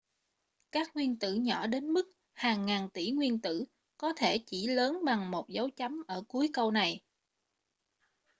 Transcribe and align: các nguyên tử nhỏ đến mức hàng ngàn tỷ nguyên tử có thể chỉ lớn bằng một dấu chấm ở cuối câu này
các 0.71 0.95
nguyên 0.95 1.19
tử 1.19 1.33
nhỏ 1.33 1.67
đến 1.67 1.87
mức 1.93 2.11
hàng 2.33 2.65
ngàn 2.65 2.89
tỷ 2.93 3.11
nguyên 3.11 3.41
tử 3.41 3.65
có 3.97 4.13
thể 4.17 4.37
chỉ 4.45 4.67
lớn 4.67 4.99
bằng 5.05 5.31
một 5.31 5.49
dấu 5.49 5.69
chấm 5.69 6.03
ở 6.07 6.23
cuối 6.27 6.49
câu 6.53 6.71
này 6.71 7.01